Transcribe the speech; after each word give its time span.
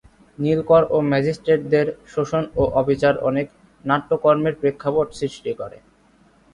নীলকর 0.39 0.83
ও 0.89 1.07
ম্যাজিস্ট্রেটদের 1.11 1.87
শোষণ 2.13 2.43
ও 2.55 2.73
অবিচার 2.81 3.13
অনেক 3.29 3.47
নাট্যকর্মের 3.85 4.53
প্রেক্ষাপট 4.61 5.07
সৃষ্টি 5.19 5.51
করে। 5.59 5.77